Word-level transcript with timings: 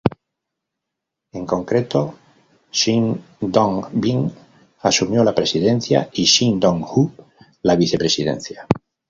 En 1.31 1.45
concreto, 1.45 2.15
Shin 2.71 3.21
Dong-bin 3.39 4.31
asumió 4.79 5.23
la 5.23 5.35
presidencia 5.35 6.09
y 6.11 6.23
Shin 6.23 6.59
Dong-joo 6.59 7.11
la 7.61 7.75
vicepresidencia. 7.75 8.65